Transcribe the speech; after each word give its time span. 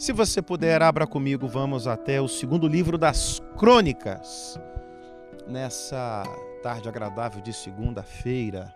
Se 0.00 0.14
você 0.14 0.40
puder, 0.40 0.80
abra 0.80 1.06
comigo, 1.06 1.46
vamos 1.46 1.86
até 1.86 2.22
o 2.22 2.26
segundo 2.26 2.66
livro 2.66 2.96
das 2.96 3.38
Crônicas, 3.58 4.58
nessa 5.46 6.22
tarde 6.62 6.88
agradável 6.88 7.42
de 7.42 7.52
segunda-feira. 7.52 8.74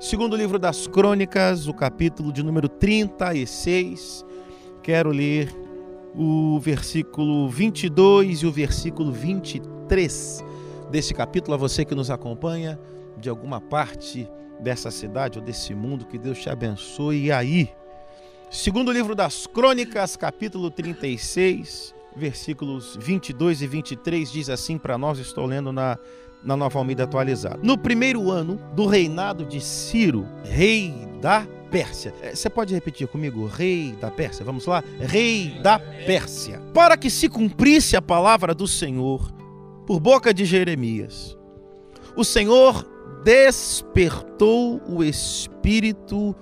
Segundo 0.00 0.34
livro 0.34 0.58
das 0.58 0.88
Crônicas, 0.88 1.68
o 1.68 1.72
capítulo 1.72 2.32
de 2.32 2.42
número 2.42 2.68
36. 2.68 4.24
Quero 4.82 5.12
ler 5.12 5.48
o 6.12 6.58
versículo 6.58 7.48
22 7.48 8.42
e 8.42 8.46
o 8.46 8.50
versículo 8.50 9.12
23 9.12 10.44
desse 10.90 11.14
capítulo. 11.14 11.54
A 11.54 11.56
você 11.56 11.84
que 11.84 11.94
nos 11.94 12.10
acompanha 12.10 12.76
de 13.16 13.28
alguma 13.28 13.60
parte 13.60 14.28
dessa 14.58 14.90
cidade 14.90 15.38
ou 15.38 15.44
desse 15.44 15.72
mundo, 15.72 16.04
que 16.04 16.18
Deus 16.18 16.36
te 16.42 16.50
abençoe. 16.50 17.26
E 17.26 17.30
aí, 17.30 17.70
segundo 18.50 18.90
livro 18.92 19.14
das 19.14 19.46
Crônicas, 19.46 20.16
capítulo 20.16 20.70
36, 20.70 21.94
versículos 22.16 22.96
22 23.00 23.62
e 23.62 23.66
23, 23.66 24.30
diz 24.30 24.50
assim 24.50 24.78
para 24.78 24.98
nós, 24.98 25.18
estou 25.18 25.46
lendo 25.46 25.72
na, 25.72 25.98
na 26.42 26.56
Nova 26.56 26.78
Almeida 26.78 27.04
atualizada. 27.04 27.60
No 27.62 27.76
primeiro 27.76 28.30
ano 28.30 28.60
do 28.74 28.86
reinado 28.86 29.44
de 29.44 29.60
Ciro, 29.60 30.26
rei 30.44 30.94
da 31.20 31.46
Pérsia. 31.70 32.14
É, 32.22 32.34
você 32.34 32.48
pode 32.48 32.74
repetir 32.74 33.06
comigo? 33.08 33.46
Rei 33.46 33.92
da 34.00 34.10
Pérsia. 34.10 34.44
Vamos 34.44 34.66
lá? 34.66 34.82
Rei 34.98 35.58
da 35.62 35.78
Pérsia. 35.78 36.60
Para 36.72 36.96
que 36.96 37.10
se 37.10 37.28
cumprisse 37.28 37.96
a 37.96 38.02
palavra 38.02 38.54
do 38.54 38.66
Senhor 38.66 39.30
por 39.86 40.00
boca 40.00 40.32
de 40.32 40.44
Jeremias. 40.44 41.36
O 42.16 42.24
Senhor 42.24 42.86
despertou 43.22 44.80
o 44.88 45.04
espírito 45.04 46.34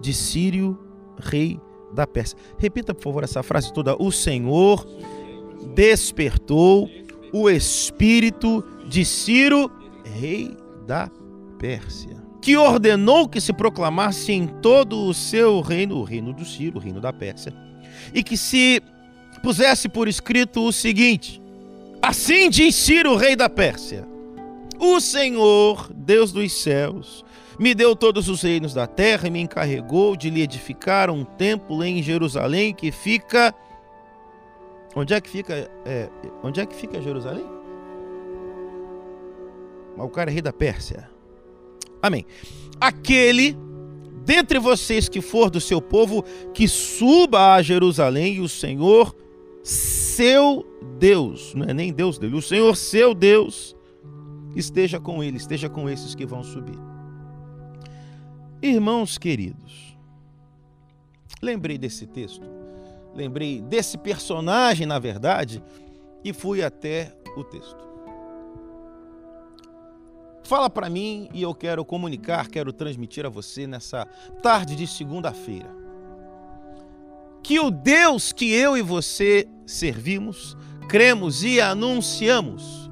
de 0.00 0.14
Sírio, 0.14 0.78
rei 1.20 1.60
da 1.92 2.06
Pérsia. 2.06 2.36
Repita, 2.58 2.94
por 2.94 3.02
favor, 3.02 3.24
essa 3.24 3.42
frase 3.42 3.72
toda. 3.72 3.96
O 4.00 4.10
Senhor 4.10 4.86
despertou 5.74 6.88
o 7.32 7.48
espírito 7.48 8.64
de 8.86 9.04
Ciro, 9.04 9.70
rei 10.04 10.56
da 10.86 11.10
Pérsia, 11.58 12.16
que 12.40 12.56
ordenou 12.56 13.28
que 13.28 13.40
se 13.40 13.52
proclamasse 13.52 14.32
em 14.32 14.46
todo 14.46 15.04
o 15.04 15.14
seu 15.14 15.60
reino, 15.60 15.96
o 15.96 16.04
reino 16.04 16.32
do 16.32 16.44
Ciro, 16.44 16.78
o 16.78 16.80
reino 16.80 17.00
da 17.00 17.12
Pérsia, 17.12 17.52
e 18.14 18.22
que 18.22 18.36
se 18.36 18.82
pusesse 19.42 19.88
por 19.88 20.08
escrito 20.08 20.62
o 20.62 20.72
seguinte: 20.72 21.42
Assim 22.00 22.48
diz 22.48 22.74
Ciro, 22.74 23.16
rei 23.16 23.36
da 23.36 23.48
Pérsia: 23.48 24.06
O 24.78 25.00
Senhor, 25.00 25.90
Deus 25.94 26.32
dos 26.32 26.52
céus, 26.52 27.24
me 27.58 27.74
deu 27.74 27.96
todos 27.96 28.28
os 28.28 28.42
reinos 28.42 28.72
da 28.72 28.86
terra 28.86 29.26
e 29.26 29.30
me 29.30 29.40
encarregou 29.40 30.16
de 30.16 30.30
lhe 30.30 30.42
edificar 30.42 31.10
um 31.10 31.24
templo 31.24 31.82
em 31.82 32.02
Jerusalém 32.02 32.72
que 32.72 32.92
fica. 32.92 33.54
Onde 34.94 35.12
é 35.12 35.20
que 35.20 35.28
fica? 35.28 35.70
É, 35.84 36.08
onde 36.42 36.60
é 36.60 36.66
que 36.66 36.74
fica 36.74 37.02
Jerusalém? 37.02 37.44
O 39.96 40.08
cara 40.08 40.30
é 40.30 40.32
rei 40.32 40.42
da 40.42 40.52
Pérsia. 40.52 41.10
Amém. 42.00 42.24
Aquele 42.80 43.56
dentre 44.24 44.58
vocês 44.58 45.08
que 45.08 45.22
for 45.22 45.48
do 45.50 45.58
seu 45.58 45.80
povo, 45.80 46.22
que 46.52 46.68
suba 46.68 47.54
a 47.54 47.62
Jerusalém 47.62 48.34
e 48.34 48.40
o 48.40 48.48
Senhor, 48.48 49.16
seu 49.62 50.66
Deus, 50.98 51.54
não 51.54 51.64
é 51.64 51.72
nem 51.72 51.90
Deus 51.90 52.18
dele, 52.18 52.36
o 52.36 52.42
Senhor, 52.42 52.76
seu 52.76 53.14
Deus, 53.14 53.74
esteja 54.54 55.00
com 55.00 55.24
ele, 55.24 55.38
esteja 55.38 55.68
com 55.70 55.88
esses 55.88 56.14
que 56.14 56.26
vão 56.26 56.44
subir. 56.44 56.78
Irmãos 58.60 59.16
queridos, 59.18 59.96
lembrei 61.40 61.78
desse 61.78 62.08
texto, 62.08 62.44
lembrei 63.14 63.62
desse 63.62 63.96
personagem, 63.96 64.84
na 64.84 64.98
verdade, 64.98 65.62
e 66.24 66.32
fui 66.32 66.60
até 66.60 67.16
o 67.36 67.44
texto. 67.44 67.86
Fala 70.42 70.68
para 70.68 70.90
mim 70.90 71.28
e 71.32 71.40
eu 71.40 71.54
quero 71.54 71.84
comunicar, 71.84 72.48
quero 72.48 72.72
transmitir 72.72 73.24
a 73.24 73.28
você 73.28 73.64
nessa 73.64 74.04
tarde 74.42 74.74
de 74.74 74.88
segunda-feira. 74.88 75.70
Que 77.44 77.60
o 77.60 77.70
Deus 77.70 78.32
que 78.32 78.52
eu 78.52 78.76
e 78.76 78.82
você 78.82 79.46
servimos, 79.66 80.56
cremos 80.88 81.44
e 81.44 81.60
anunciamos, 81.60 82.90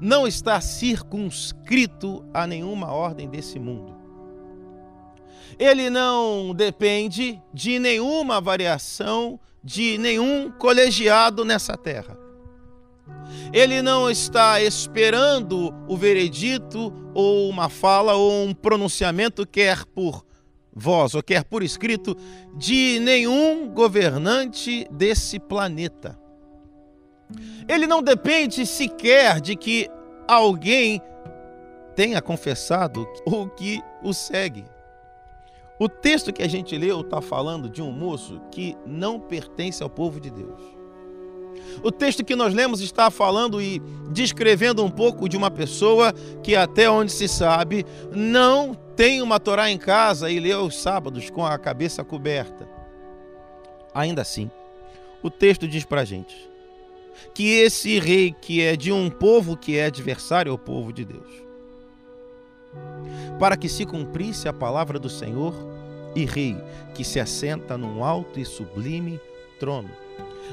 não 0.00 0.24
está 0.24 0.60
circunscrito 0.60 2.24
a 2.32 2.46
nenhuma 2.46 2.92
ordem 2.92 3.28
desse 3.28 3.58
mundo 3.58 3.99
ele 5.58 5.90
não 5.90 6.54
depende 6.54 7.40
de 7.52 7.78
nenhuma 7.78 8.40
variação 8.40 9.38
de 9.62 9.98
nenhum 9.98 10.50
colegiado 10.50 11.44
nessa 11.44 11.76
terra. 11.76 12.16
Ele 13.52 13.82
não 13.82 14.10
está 14.10 14.60
esperando 14.60 15.74
o 15.88 15.96
veredito 15.96 16.92
ou 17.14 17.48
uma 17.48 17.68
fala 17.68 18.14
ou 18.14 18.44
um 18.44 18.54
pronunciamento, 18.54 19.46
quer 19.46 19.84
por 19.84 20.24
voz 20.72 21.14
ou 21.14 21.22
quer 21.22 21.44
por 21.44 21.62
escrito, 21.62 22.16
de 22.56 22.98
nenhum 23.00 23.68
governante 23.68 24.86
desse 24.90 25.38
planeta. 25.38 26.18
Ele 27.68 27.86
não 27.86 28.02
depende 28.02 28.64
sequer 28.66 29.40
de 29.40 29.54
que 29.56 29.88
alguém 30.26 31.00
tenha 31.94 32.22
confessado 32.22 33.06
o 33.26 33.48
que 33.48 33.82
o 34.02 34.12
segue. 34.12 34.64
O 35.80 35.88
texto 35.88 36.30
que 36.30 36.42
a 36.42 36.48
gente 36.48 36.76
leu 36.76 37.00
está 37.00 37.22
falando 37.22 37.66
de 37.66 37.80
um 37.80 37.90
moço 37.90 38.38
que 38.52 38.76
não 38.84 39.18
pertence 39.18 39.82
ao 39.82 39.88
povo 39.88 40.20
de 40.20 40.28
Deus. 40.28 40.60
O 41.82 41.90
texto 41.90 42.22
que 42.22 42.36
nós 42.36 42.52
lemos 42.52 42.82
está 42.82 43.10
falando 43.10 43.62
e 43.62 43.80
descrevendo 44.10 44.84
um 44.84 44.90
pouco 44.90 45.26
de 45.26 45.38
uma 45.38 45.50
pessoa 45.50 46.12
que, 46.42 46.54
até 46.54 46.90
onde 46.90 47.10
se 47.10 47.26
sabe, 47.26 47.86
não 48.14 48.74
tem 48.94 49.22
uma 49.22 49.40
Torá 49.40 49.70
em 49.70 49.78
casa 49.78 50.30
e 50.30 50.38
lê 50.38 50.54
os 50.54 50.76
sábados 50.76 51.30
com 51.30 51.46
a 51.46 51.56
cabeça 51.56 52.04
coberta. 52.04 52.68
Ainda 53.94 54.20
assim, 54.20 54.50
o 55.22 55.30
texto 55.30 55.66
diz 55.66 55.86
para 55.86 56.02
a 56.02 56.04
gente 56.04 56.46
que 57.32 57.56
esse 57.56 57.98
rei 57.98 58.34
que 58.38 58.60
é 58.60 58.76
de 58.76 58.92
um 58.92 59.08
povo 59.08 59.56
que 59.56 59.78
é 59.78 59.86
adversário 59.86 60.52
ao 60.52 60.58
povo 60.58 60.92
de 60.92 61.06
Deus, 61.06 61.49
para 63.38 63.56
que 63.56 63.68
se 63.68 63.86
cumprisse 63.86 64.48
a 64.48 64.52
palavra 64.52 64.98
do 64.98 65.08
Senhor 65.08 65.54
e 66.14 66.24
Rei, 66.24 66.56
que 66.94 67.04
se 67.04 67.20
assenta 67.20 67.78
num 67.78 68.04
alto 68.04 68.38
e 68.38 68.44
sublime 68.44 69.20
trono. 69.58 69.90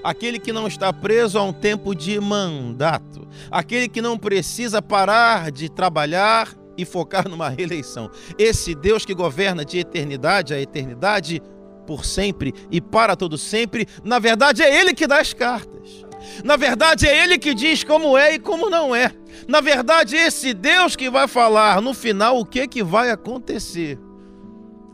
Aquele 0.03 0.39
que 0.39 0.53
não 0.53 0.67
está 0.67 0.94
preso 0.94 1.39
a 1.39 1.44
um 1.44 1.51
tempo 1.51 1.95
de 1.95 2.19
mandato, 2.19 3.28
aquele 3.50 3.88
que 3.88 4.01
não 4.01 4.17
precisa 4.17 4.81
parar 4.81 5.51
de 5.51 5.69
trabalhar 5.69 6.53
e 6.78 6.85
focar 6.85 7.28
numa 7.28 7.50
reeleição. 7.50 8.09
Esse 8.38 8.75
Deus 8.75 9.05
que 9.05 9.13
governa 9.13 9.66
de 9.66 9.79
eternidade 9.79 10.53
a 10.53 10.61
eternidade, 10.61 11.41
por 11.88 12.05
sempre 12.05 12.53
e 12.69 12.79
para 12.79 13.16
todo 13.16 13.38
sempre, 13.38 13.88
na 14.03 14.19
verdade 14.19 14.61
é 14.61 14.79
Ele 14.79 14.94
que 14.94 15.07
dá 15.07 15.19
as 15.19 15.34
cartas. 15.34 16.05
Na 16.44 16.55
verdade, 16.55 17.07
é 17.07 17.23
Ele 17.23 17.38
que 17.38 17.53
diz 17.53 17.84
como 17.84 18.17
é 18.17 18.35
e 18.35 18.39
como 18.39 18.69
não 18.69 18.95
é. 18.95 19.11
Na 19.47 19.61
verdade, 19.61 20.15
esse 20.15 20.53
Deus 20.53 20.95
que 20.95 21.09
vai 21.09 21.27
falar 21.27 21.81
no 21.81 21.93
final 21.93 22.39
o 22.39 22.45
que, 22.45 22.67
que 22.67 22.83
vai 22.83 23.11
acontecer. 23.11 23.99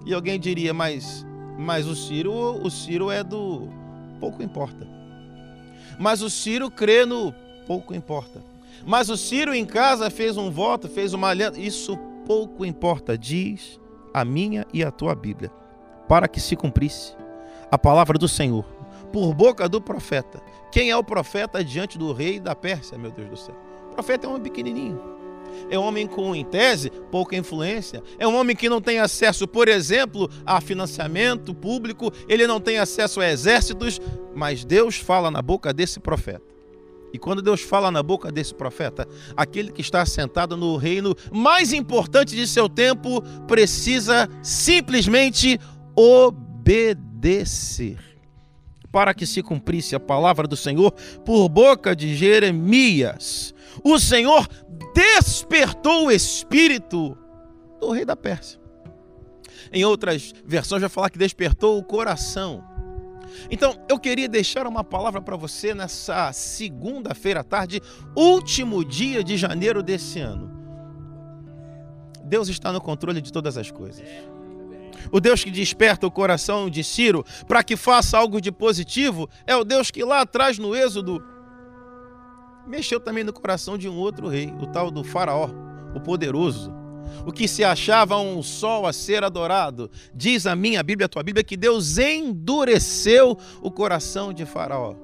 E 0.05 0.13
alguém 0.13 0.39
diria, 0.39 0.73
mas, 0.73 1.25
mas 1.57 1.87
o 1.87 1.95
Ciro, 1.95 2.33
o 2.33 2.69
Ciro 2.69 3.11
é 3.11 3.23
do 3.23 3.69
pouco 4.19 4.41
importa. 4.41 4.87
Mas 5.99 6.21
o 6.21 6.29
Ciro 6.29 6.69
crê 6.71 7.05
no 7.05 7.33
pouco 7.67 7.93
importa. 7.93 8.43
Mas 8.85 9.09
o 9.09 9.15
Ciro 9.15 9.53
em 9.53 9.65
casa 9.65 10.09
fez 10.09 10.37
um 10.37 10.49
voto, 10.49 10.89
fez 10.89 11.13
uma 11.13 11.29
aliança. 11.29 11.59
Isso 11.59 11.97
pouco 12.25 12.65
importa, 12.65 13.17
diz 13.17 13.79
a 14.13 14.23
minha 14.23 14.65
e 14.73 14.83
a 14.83 14.91
tua 14.91 15.15
Bíblia, 15.15 15.51
para 16.07 16.28
que 16.28 16.39
se 16.39 16.55
cumprisse 16.55 17.16
a 17.72 17.78
palavra 17.78 18.17
do 18.17 18.28
Senhor 18.28 18.66
por 19.11 19.34
boca 19.34 19.67
do 19.69 19.79
profeta. 19.79 20.41
Quem 20.72 20.89
é 20.89 20.97
o 20.97 21.03
profeta 21.03 21.63
diante 21.63 21.97
do 21.97 22.11
rei 22.11 22.39
da 22.39 22.55
Pérsia, 22.55 22.97
meu 22.97 23.11
Deus 23.11 23.29
do 23.29 23.37
céu? 23.37 23.72
Profeta 23.93 24.28
é 24.28 24.29
um 24.29 24.40
pequenininho. 24.40 25.13
É 25.69 25.78
um 25.78 25.84
homem 25.84 26.07
com, 26.07 26.35
em 26.35 26.43
tese, 26.43 26.90
pouca 27.11 27.35
influência. 27.35 28.01
É 28.17 28.28
um 28.28 28.35
homem 28.35 28.55
que 28.55 28.67
não 28.67 28.81
tem 28.81 28.99
acesso, 28.99 29.47
por 29.47 29.67
exemplo, 29.67 30.29
a 30.45 30.59
financiamento 30.59 31.53
público, 31.53 32.11
ele 32.28 32.47
não 32.47 32.59
tem 32.59 32.79
acesso 32.79 33.22
a 33.22 33.29
exércitos, 33.29 33.99
mas 34.34 34.66
Deus 34.66 34.97
fala 34.97 35.29
na 35.29 35.41
boca 35.41 35.73
desse 35.73 35.99
profeta. 35.99 36.53
E 37.13 37.19
quando 37.19 37.43
Deus 37.43 37.61
fala 37.61 37.91
na 37.91 38.01
boca 38.01 38.31
desse 38.31 38.55
profeta, 38.55 39.07
aquele 39.37 39.72
que 39.72 39.81
está 39.81 40.03
sentado 40.03 40.57
no 40.57 40.78
reino 40.78 41.16
mais 41.31 41.72
importante 41.72 42.35
de 42.35 42.47
seu 42.47 42.67
tempo 42.67 43.22
precisa 43.47 44.28
simplesmente 44.41 45.59
obedecer 45.96 47.99
para 48.91 49.13
que 49.13 49.28
se 49.28 49.43
cumprisse 49.43 49.96
a 49.96 49.99
palavra 49.99 50.47
do 50.47 50.55
Senhor 50.55 50.91
por 51.23 51.47
boca 51.49 51.96
de 51.96 52.16
Jeremias. 52.16 53.53
O 53.84 53.97
Senhor 53.97 54.47
despertou 54.93 56.08
o 56.08 56.11
espírito 56.11 57.17
do 57.79 57.91
rei 57.91 58.05
da 58.05 58.16
Pérsia. 58.16 58.59
Em 59.72 59.85
outras 59.85 60.34
versões 60.46 60.81
vai 60.81 60.90
falar 60.90 61.09
que 61.09 61.17
despertou 61.17 61.78
o 61.78 61.84
coração. 61.84 62.64
Então, 63.49 63.75
eu 63.90 63.97
queria 63.97 64.29
deixar 64.29 64.67
uma 64.67 64.84
palavra 64.84 65.22
para 65.22 65.35
você 65.35 65.73
nessa 65.73 66.31
segunda-feira 66.31 67.40
à 67.40 67.43
tarde, 67.43 67.81
último 68.16 68.85
dia 68.85 69.23
de 69.23 69.37
janeiro 69.37 69.81
desse 69.81 70.20
ano. 70.20 70.52
Deus 72.23 72.47
está 72.47 72.72
no 72.72 72.79
controle 72.79 73.22
de 73.22 73.31
todas 73.31 73.58
as 73.58 73.72
coisas. 73.72 74.08
O 75.11 75.20
Deus 75.20 75.43
que 75.43 75.52
desperta 75.52 76.08
o 76.08 76.11
coração 76.11 76.70
de 76.70 76.84
Ciro 76.84 77.25
para 77.47 77.64
que 77.64 77.75
faça 77.75 78.17
algo 78.17 78.40
de 78.40 78.52
positivo 78.52 79.29
é 79.46 79.55
o 79.55 79.64
Deus 79.64 79.91
que 79.91 80.03
lá 80.03 80.22
atrás 80.22 80.58
no 80.58 80.75
Êxodo 80.75 81.22
mexeu 82.67 82.99
também 82.99 83.23
no 83.23 83.33
coração 83.33 83.77
de 83.77 83.87
um 83.89 83.97
outro 83.97 84.27
rei, 84.27 84.53
o 84.61 84.67
tal 84.67 84.89
do 84.89 85.03
Faraó, 85.03 85.49
o 85.95 85.99
poderoso 85.99 86.83
o 87.25 87.31
que 87.31 87.47
se 87.47 87.63
achava 87.63 88.17
um 88.17 88.41
sol 88.41 88.85
a 88.85 88.93
ser 88.93 89.23
adorado. 89.23 89.89
Diz 90.13 90.45
a 90.45 90.55
minha 90.55 90.81
Bíblia, 90.83 91.05
a 91.05 91.09
tua 91.09 91.23
Bíblia, 91.23 91.43
que 91.43 91.57
Deus 91.57 91.97
endureceu 91.97 93.37
o 93.61 93.71
coração 93.71 94.33
de 94.33 94.45
Faraó. 94.45 94.95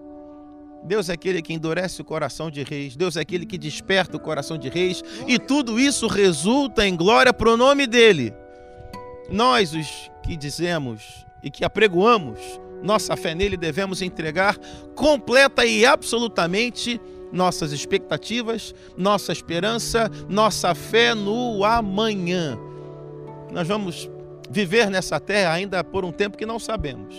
Deus 0.84 1.10
é 1.10 1.14
aquele 1.14 1.42
que 1.42 1.54
endurece 1.54 2.02
o 2.02 2.06
coração 2.06 2.50
de 2.50 2.64
reis, 2.64 2.96
Deus 2.96 3.18
é 3.18 3.22
aquele 3.22 3.46
que 3.46 3.58
desperta 3.58 4.16
o 4.16 4.20
coração 4.20 4.58
de 4.58 4.70
reis, 4.70 5.04
e 5.28 5.38
tudo 5.38 5.78
isso 5.78 6.08
resulta 6.08 6.88
em 6.88 6.96
glória 6.96 7.34
para 7.34 7.50
o 7.50 7.58
nome 7.58 7.86
dele. 7.86 8.34
Nós, 9.30 9.74
os 9.74 10.10
que 10.24 10.38
dizemos 10.38 11.26
e 11.44 11.52
que 11.52 11.66
apregoamos 11.66 12.40
nossa 12.82 13.18
fé 13.18 13.36
nele, 13.36 13.58
devemos 13.58 14.02
entregar 14.02 14.58
completa 14.96 15.66
e 15.66 15.86
absolutamente 15.86 17.00
nossas 17.32 17.72
expectativas, 17.72 18.74
nossa 18.98 19.32
esperança, 19.32 20.10
nossa 20.28 20.74
fé 20.74 21.14
no 21.14 21.64
amanhã. 21.64 22.58
Nós 23.52 23.68
vamos 23.68 24.10
viver 24.50 24.90
nessa 24.90 25.20
terra 25.20 25.54
ainda 25.54 25.84
por 25.84 26.04
um 26.04 26.12
tempo 26.12 26.38
que 26.38 26.46
não 26.46 26.60
sabemos. 26.60 27.16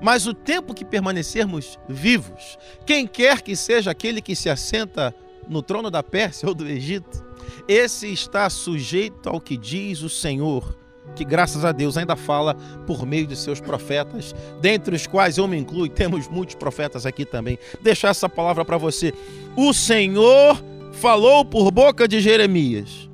Mas 0.00 0.26
o 0.26 0.34
tempo 0.34 0.74
que 0.74 0.84
permanecermos 0.84 1.78
vivos, 1.88 2.58
quem 2.84 3.06
quer 3.06 3.40
que 3.40 3.54
seja 3.54 3.90
aquele 3.90 4.20
que 4.20 4.34
se 4.34 4.50
assenta 4.50 5.14
no 5.48 5.62
trono 5.62 5.90
da 5.90 6.02
Pérsia 6.02 6.48
ou 6.48 6.54
do 6.54 6.66
Egito, 6.66 7.24
esse 7.68 8.12
está 8.12 8.48
sujeito 8.50 9.28
ao 9.28 9.40
que 9.40 9.56
diz 9.56 10.02
o 10.02 10.08
Senhor 10.08 10.81
que 11.14 11.24
graças 11.24 11.64
a 11.64 11.72
Deus 11.72 11.96
ainda 11.96 12.16
fala 12.16 12.54
por 12.86 13.04
meio 13.04 13.26
de 13.26 13.36
seus 13.36 13.60
profetas, 13.60 14.34
dentre 14.60 14.94
os 14.94 15.06
quais 15.06 15.38
eu 15.38 15.46
me 15.46 15.58
incluo, 15.58 15.88
temos 15.88 16.28
muitos 16.28 16.54
profetas 16.54 17.04
aqui 17.04 17.24
também. 17.24 17.58
Deixar 17.80 18.08
essa 18.08 18.28
palavra 18.28 18.64
para 18.64 18.78
você. 18.78 19.12
O 19.56 19.72
Senhor 19.72 20.62
falou 20.92 21.44
por 21.44 21.70
boca 21.70 22.06
de 22.06 22.20
Jeremias. 22.20 23.10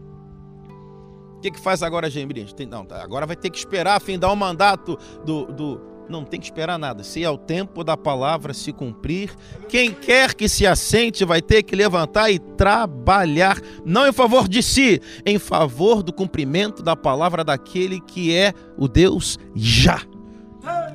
O 1.37 1.41
que, 1.41 1.53
que 1.53 1.61
faz 1.61 1.83
agora 1.83 2.11
Jeremias? 2.11 2.55
Não, 2.69 2.85
tá, 2.85 3.03
agora 3.03 3.25
vai 3.25 3.37
ter 3.37 3.49
que 3.51 3.59
esperar 3.59 3.97
a 3.97 4.01
fim 4.01 4.19
dar 4.19 4.31
o 4.33 4.37
mandato 4.37 4.99
do, 5.25 5.47
do, 5.47 5.81
não 6.09 6.25
tem 6.25 6.41
que 6.41 6.47
esperar 6.47 6.79
nada. 6.79 7.05
Se 7.05 7.23
é 7.23 7.31
o 7.31 7.39
tempo 7.39 7.85
da 7.85 7.97
palavra 7.97 8.55
se 8.55 8.73
cumprir, 8.73 9.31
quem 9.69 9.93
quer 9.93 10.35
que 10.35 10.49
se 10.49 10.67
assente 10.67 11.25
vai 11.25 11.43
ter 11.43 11.63
que 11.63 11.77
levantar 11.77 12.31
e 12.31 12.39
trabalhar, 12.39 13.59
não 13.85 14.07
em 14.07 14.13
favor 14.13 14.49
de 14.49 14.63
si, 14.63 15.01
em 15.25 15.39
favor 15.39 16.03
do 16.03 16.13
cumprimento 16.13 16.83
da 16.83 16.97
palavra 16.97 17.45
daquele 17.45 18.01
que 18.01 18.35
é 18.35 18.53
o 18.77 18.89
Deus 18.89 19.39
já. 19.55 20.03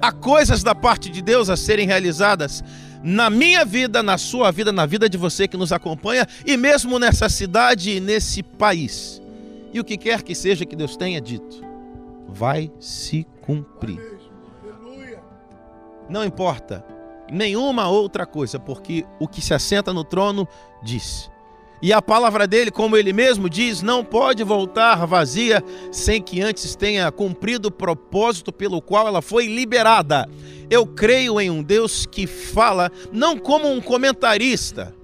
Há 0.02 0.12
coisas 0.12 0.64
da 0.64 0.76
parte 0.76 1.10
de 1.10 1.22
Deus 1.22 1.50
a 1.50 1.56
serem 1.56 1.88
realizadas 1.88 2.64
na 3.04 3.30
minha 3.30 3.66
vida, 3.66 4.02
na 4.02 4.18
sua 4.18 4.50
vida, 4.52 4.72
na 4.72 4.86
vida 4.86 5.10
de 5.10 5.18
você 5.18 5.48
que 5.48 5.58
nos 5.58 5.74
acompanha 5.74 6.26
e 6.46 6.56
mesmo 6.56 6.98
nessa 6.98 7.28
cidade 7.28 7.92
e 7.92 8.00
nesse 8.00 8.42
país. 8.42 9.22
E 9.74 9.80
o 9.80 9.84
que 9.84 9.98
quer 9.98 10.22
que 10.22 10.34
seja 10.34 10.66
que 10.66 10.76
Deus 10.76 10.96
tenha 10.96 11.20
dito, 11.20 11.62
vai 12.30 12.72
se 12.80 13.28
cumprir. 13.42 14.23
Não 16.10 16.24
importa 16.24 16.86
nenhuma 17.32 17.90
outra 17.90 18.26
coisa, 18.26 18.60
porque 18.60 19.06
o 19.20 19.28
que 19.28 19.42
se 19.42 19.54
assenta 19.54 19.94
no 19.94 20.04
trono 20.04 20.48
diz. 20.84 21.32
E 21.82 21.92
a 21.92 22.02
palavra 22.02 22.48
dele, 22.48 22.72
como 22.72 22.96
ele 22.96 23.12
mesmo 23.12 23.50
diz, 23.50 23.82
não 23.82 24.06
pode 24.06 24.42
voltar 24.42 25.06
vazia 25.06 25.62
sem 25.92 26.22
que 26.22 26.42
antes 26.42 26.76
tenha 26.76 27.12
cumprido 27.12 27.68
o 27.68 27.72
propósito 27.72 28.54
pelo 28.54 28.82
qual 28.82 29.06
ela 29.06 29.22
foi 29.22 29.48
liberada. 29.48 30.30
Eu 30.70 30.88
creio 30.88 31.42
em 31.42 31.52
um 31.52 31.62
Deus 31.62 32.06
que 32.06 32.26
fala 32.26 32.90
não 33.12 33.38
como 33.38 33.70
um 33.70 33.82
comentarista. 33.82 34.96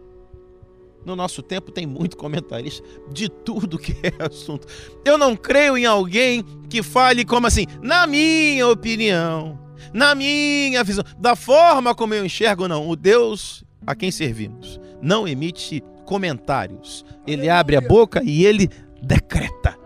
No 1.05 1.17
nosso 1.17 1.41
tempo 1.41 1.69
tem 1.69 1.85
muito 1.85 2.15
comentarista 2.15 2.87
de 3.11 3.27
tudo 3.27 3.77
que 3.77 3.97
é 4.01 4.23
assunto. 4.23 4.65
Eu 5.03 5.17
não 5.17 5.35
creio 5.35 5.77
em 5.77 5.85
alguém 5.85 6.45
que 6.69 6.81
fale 6.81 7.25
como 7.25 7.45
assim, 7.45 7.65
na 7.81 8.07
minha 8.07 8.65
opinião 8.69 9.68
na 9.93 10.15
minha 10.15 10.83
visão, 10.83 11.03
da 11.17 11.35
forma 11.35 11.95
como 11.95 12.13
eu 12.13 12.25
enxergo, 12.25 12.67
não. 12.67 12.87
O 12.87 12.95
Deus 12.95 13.63
a 13.85 13.95
quem 13.95 14.11
servimos 14.11 14.79
não 15.01 15.27
emite 15.27 15.83
comentários. 16.05 17.05
Ele 17.25 17.49
abre 17.49 17.75
a 17.75 17.81
boca 17.81 18.21
e 18.23 18.45
ele 18.45 18.69
decreta. 19.01 19.77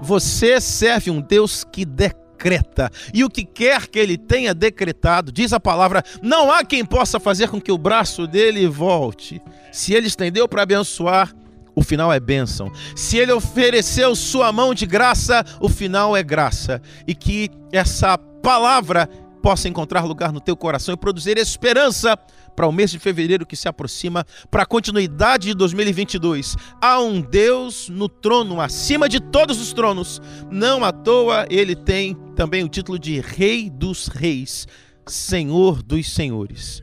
Você 0.00 0.60
serve 0.60 1.10
um 1.10 1.20
Deus 1.20 1.64
que 1.64 1.84
decreta. 1.84 2.90
E 3.14 3.24
o 3.24 3.30
que 3.30 3.44
quer 3.44 3.86
que 3.86 3.98
ele 3.98 4.18
tenha 4.18 4.52
decretado, 4.52 5.30
diz 5.30 5.52
a 5.52 5.60
palavra, 5.60 6.02
não 6.20 6.50
há 6.50 6.64
quem 6.64 6.84
possa 6.84 7.20
fazer 7.20 7.48
com 7.48 7.60
que 7.60 7.72
o 7.72 7.78
braço 7.78 8.26
dele 8.26 8.66
volte. 8.66 9.40
Se 9.70 9.94
ele 9.94 10.08
estendeu 10.08 10.48
para 10.48 10.62
abençoar, 10.62 11.32
o 11.74 11.82
final 11.82 12.12
é 12.12 12.20
bênção. 12.20 12.70
Se 12.94 13.16
ele 13.16 13.32
ofereceu 13.32 14.14
sua 14.14 14.52
mão 14.52 14.74
de 14.74 14.84
graça, 14.84 15.44
o 15.60 15.68
final 15.68 16.16
é 16.16 16.22
graça. 16.22 16.82
E 17.06 17.14
que 17.14 17.48
essa 17.72 18.18
palavra 18.18 19.08
possa 19.42 19.68
encontrar 19.68 20.04
lugar 20.04 20.32
no 20.32 20.40
teu 20.40 20.56
coração 20.56 20.94
e 20.94 20.96
produzir 20.96 21.36
esperança 21.36 22.16
para 22.54 22.66
o 22.66 22.72
mês 22.72 22.90
de 22.90 22.98
fevereiro 22.98 23.44
que 23.44 23.56
se 23.56 23.66
aproxima, 23.66 24.24
para 24.50 24.62
a 24.62 24.66
continuidade 24.66 25.48
de 25.48 25.54
2022. 25.54 26.56
Há 26.80 27.00
um 27.00 27.20
Deus 27.20 27.88
no 27.88 28.08
trono, 28.08 28.60
acima 28.60 29.08
de 29.08 29.18
todos 29.18 29.60
os 29.60 29.72
tronos. 29.72 30.20
Não 30.50 30.84
à 30.84 30.92
toa 30.92 31.46
ele 31.50 31.74
tem 31.74 32.14
também 32.36 32.62
o 32.62 32.68
título 32.68 32.98
de 32.98 33.20
Rei 33.20 33.68
dos 33.68 34.06
Reis, 34.06 34.68
Senhor 35.06 35.82
dos 35.82 36.12
Senhores. 36.12 36.82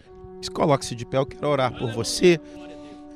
Coloque-se 0.54 0.96
de 0.96 1.06
pé, 1.06 1.18
eu 1.18 1.26
quero 1.26 1.48
orar 1.48 1.78
por 1.78 1.92
você. 1.92 2.40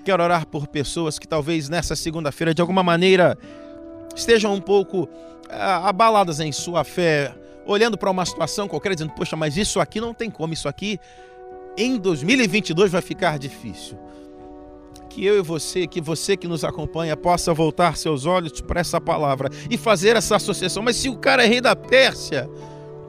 Quero 0.05 0.21
orar 0.21 0.45
por 0.45 0.67
pessoas 0.67 1.17
que 1.17 1.27
talvez 1.27 1.69
nessa 1.69 1.95
segunda-feira, 1.95 2.53
de 2.53 2.61
alguma 2.61 2.83
maneira, 2.83 3.37
estejam 4.15 4.53
um 4.53 4.59
pouco 4.59 5.09
ah, 5.49 5.87
abaladas 5.87 6.39
em 6.39 6.51
sua 6.51 6.83
fé, 6.83 7.33
olhando 7.65 7.97
para 7.97 8.09
uma 8.09 8.25
situação 8.25 8.67
qualquer, 8.67 8.93
dizendo: 8.93 9.13
Poxa, 9.13 9.35
mas 9.35 9.57
isso 9.57 9.79
aqui 9.79 9.99
não 9.99 10.13
tem 10.13 10.29
como, 10.29 10.53
isso 10.53 10.67
aqui 10.67 10.99
em 11.77 11.97
2022 11.97 12.91
vai 12.91 13.01
ficar 13.01 13.37
difícil. 13.39 13.97
Que 15.09 15.23
eu 15.23 15.37
e 15.37 15.41
você, 15.41 15.85
que 15.85 16.01
você 16.01 16.35
que 16.35 16.47
nos 16.47 16.63
acompanha, 16.63 17.15
possa 17.15 17.53
voltar 17.53 17.97
seus 17.97 18.25
olhos 18.25 18.61
para 18.61 18.81
essa 18.81 18.99
palavra 18.99 19.49
e 19.69 19.77
fazer 19.77 20.15
essa 20.15 20.35
associação. 20.37 20.81
Mas 20.81 20.95
se 20.95 21.07
o 21.07 21.17
cara 21.17 21.43
é 21.43 21.47
rei 21.47 21.61
da 21.61 21.75
Pérsia, 21.75 22.49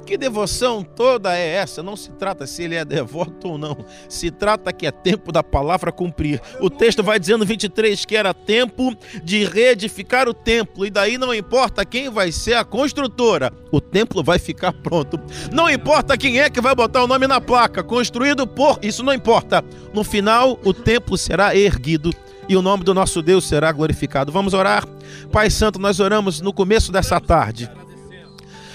que 0.05 0.17
devoção 0.17 0.83
toda 0.83 1.37
é 1.37 1.55
essa? 1.55 1.83
Não 1.83 1.97
se 1.97 2.11
trata 2.13 2.47
se 2.47 2.63
ele 2.63 2.75
é 2.75 2.85
devoto 2.85 3.49
ou 3.49 3.59
não. 3.59 3.85
Se 4.09 4.31
trata 4.31 4.73
que 4.73 4.87
é 4.87 4.91
tempo 4.91 5.33
da 5.33 5.43
palavra 5.43 5.91
cumprir. 5.91 6.41
O 6.61 6.71
texto 6.71 7.03
vai 7.03 7.19
dizendo 7.19 7.45
23 7.45 8.05
que 8.05 8.17
era 8.17 8.33
tempo 8.33 8.95
de 9.23 9.45
reedificar 9.45 10.29
o 10.29 10.35
templo. 10.35 10.87
E 10.87 10.91
daí 10.91 11.19
não 11.19 11.35
importa 11.35 11.85
quem 11.85 12.11
vai 12.11 12.31
ser 12.31 12.55
a 12.55 12.65
construtora, 12.65 13.53
o 13.73 13.81
templo 13.81 14.23
vai 14.23 14.39
ficar 14.39 14.73
pronto. 14.73 15.19
Não 15.53 15.69
importa 15.69 16.17
quem 16.17 16.41
é 16.41 16.51
que 16.51 16.61
vai 16.61 16.75
botar 16.75 17.03
o 17.03 17.09
nome 17.09 17.27
na 17.27 17.41
placa, 17.41 17.83
construído 17.83 18.47
por. 18.47 18.79
Isso 18.83 19.03
não 19.03 19.13
importa. 19.13 19.65
No 19.93 20.05
final, 20.05 20.59
o 20.65 20.73
templo 20.73 21.17
será 21.17 21.57
erguido 21.57 22.13
e 22.49 22.57
o 22.57 22.63
nome 22.63 22.85
do 22.85 22.93
nosso 22.93 23.23
Deus 23.23 23.49
será 23.49 23.73
glorificado. 23.73 24.31
Vamos 24.31 24.53
orar? 24.55 24.87
Pai 25.33 25.49
Santo, 25.51 25.79
nós 25.79 26.01
oramos 26.01 26.41
no 26.41 26.53
começo 26.53 26.93
dessa 26.93 27.21
tarde 27.21 27.71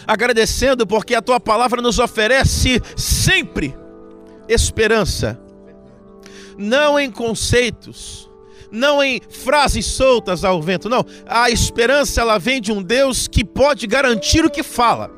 agradecendo 0.09 0.87
porque 0.87 1.13
a 1.13 1.21
tua 1.21 1.39
palavra 1.39 1.83
nos 1.83 1.99
oferece 1.99 2.81
sempre 2.97 3.77
esperança, 4.47 5.39
não 6.57 6.99
em 6.99 7.11
conceitos, 7.11 8.27
não 8.71 9.03
em 9.03 9.21
frases 9.29 9.85
soltas 9.85 10.43
ao 10.43 10.59
vento, 10.63 10.89
não. 10.89 11.05
A 11.27 11.51
esperança 11.51 12.21
ela 12.21 12.39
vem 12.39 12.59
de 12.59 12.71
um 12.71 12.81
Deus 12.81 13.27
que 13.27 13.45
pode 13.45 13.85
garantir 13.85 14.43
o 14.43 14.49
que 14.49 14.63
fala. 14.63 15.11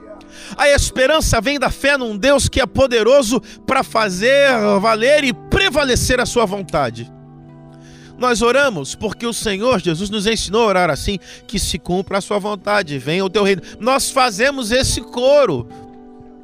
A 0.57 0.67
esperança 0.67 1.39
vem 1.39 1.57
da 1.57 1.69
fé 1.69 1.95
num 1.95 2.17
Deus 2.17 2.49
que 2.49 2.59
é 2.59 2.65
poderoso 2.65 3.41
para 3.65 3.83
fazer 3.83 4.49
valer 4.81 5.23
e 5.23 5.31
prevalecer 5.31 6.19
a 6.19 6.25
sua 6.25 6.45
vontade. 6.45 7.09
Nós 8.21 8.43
oramos 8.43 8.93
porque 8.93 9.25
o 9.25 9.33
Senhor 9.33 9.81
Jesus 9.81 10.11
nos 10.11 10.27
ensinou 10.27 10.61
a 10.61 10.67
orar 10.67 10.89
assim: 10.91 11.17
que 11.47 11.57
se 11.57 11.79
cumpra 11.79 12.19
a 12.19 12.21
sua 12.21 12.37
vontade, 12.37 12.99
venha 12.99 13.25
o 13.25 13.29
teu 13.29 13.43
reino. 13.43 13.63
Nós 13.79 14.11
fazemos 14.11 14.71
esse 14.71 15.01
coro. 15.01 15.67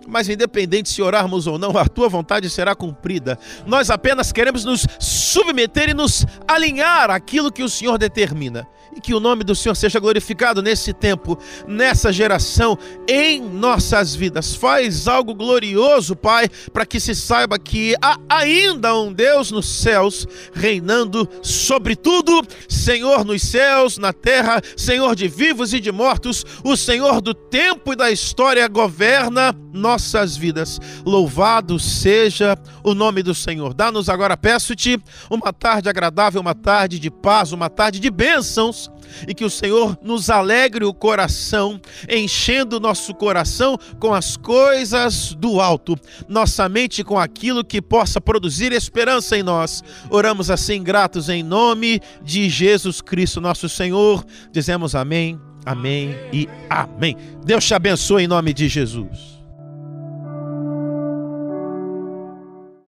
Mas 0.08 0.30
independente 0.30 0.90
se 0.90 1.02
orarmos 1.02 1.46
ou 1.46 1.60
não, 1.60 1.78
a 1.78 1.86
tua 1.86 2.08
vontade 2.08 2.50
será 2.50 2.74
cumprida. 2.74 3.38
Nós 3.66 3.90
apenas 3.90 4.32
queremos 4.32 4.64
nos 4.64 4.88
submeter 5.00 5.90
e 5.90 5.94
nos 5.94 6.26
alinhar 6.48 7.12
àquilo 7.12 7.52
que 7.52 7.64
o 7.64 7.70
Senhor 7.70 7.98
determina. 7.98 8.66
E 8.96 9.02
que 9.02 9.14
o 9.14 9.20
nome 9.20 9.44
do 9.44 9.54
Senhor 9.54 9.76
seja 9.76 10.00
glorificado 10.00 10.60
nesse 10.60 10.92
tempo, 10.92 11.38
nessa 11.68 12.12
geração, 12.12 12.76
em 13.08 13.40
nossas 13.40 14.16
vidas. 14.16 14.56
Faz 14.56 15.08
algo 15.08 15.36
glorioso, 15.36 16.16
Pai, 16.16 16.50
para 16.74 16.84
que 16.84 17.00
se 17.00 17.14
saiba 17.14 17.60
que 17.60 17.96
há 18.02 18.18
ainda 18.28 18.98
um 18.98 19.14
Deus 19.14 19.52
nos 19.52 19.68
céus, 19.68 20.26
reinando 20.52 21.30
sobre 21.44 21.96
tudo, 21.96 22.42
Senhor 22.68 23.24
nos 23.24 23.44
céus, 23.44 24.00
na 24.00 24.12
terra, 24.12 24.60
Senhor 24.76 25.16
de 25.16 25.28
vivos 25.28 25.74
e 25.74 25.80
de 25.80 25.92
mortos, 25.92 26.44
o 26.64 26.76
Senhor 26.76 27.22
do 27.22 27.36
tempo 27.36 27.94
e 27.94 27.96
da 27.96 28.10
história 28.10 28.68
governa 28.68 29.54
nossas 29.98 30.38
vidas. 30.38 30.80
Louvado 31.04 31.80
seja 31.80 32.56
o 32.84 32.94
nome 32.94 33.24
do 33.24 33.34
Senhor. 33.34 33.74
Dá-nos 33.74 34.10
agora, 34.10 34.38
peço-te, 34.38 35.01
uma 35.27 35.51
tarde 35.51 35.89
agradável, 35.89 36.39
uma 36.39 36.54
tarde 36.54 37.00
de 37.00 37.10
paz, 37.10 37.51
uma 37.51 37.68
tarde 37.68 38.00
de 38.00 38.12
bênçãos 38.12 38.92
e 39.27 39.34
que 39.34 39.44
o 39.44 39.50
Senhor 39.50 39.98
nos 40.04 40.30
alegre 40.30 40.86
o 40.86 40.94
coração, 40.94 41.82
enchendo 42.08 42.80
nosso 42.80 43.12
coração 43.16 43.75
com 44.00 44.13
as 44.13 44.38
coisas 44.38 45.34
do 45.34 45.60
alto, 45.60 45.98
nossa 46.27 46.70
mente 46.70 47.04
com 47.04 47.18
aquilo 47.18 47.66
que 47.66 47.82
possa 47.82 48.22
produzir 48.22 48.72
esperança 48.72 49.36
em 49.36 49.42
nós. 49.42 49.84
Oramos 50.12 50.51
assim, 50.51 50.84
gratos 50.84 51.27
em 51.27 51.42
nome 51.42 52.00
de 52.22 52.50
Jesus 52.50 53.01
Cristo, 53.01 53.42
nosso 53.42 53.68
Senhor. 53.68 54.24
Dizemos 54.51 54.94
amém, 54.94 55.39
amém 55.66 56.16
e 56.32 56.48
amém. 56.70 57.18
Deus 57.44 57.66
te 57.66 57.74
abençoe 57.74 58.25
em 58.25 58.27
nome 58.27 58.54
de 58.54 58.68
Jesus. 58.68 59.37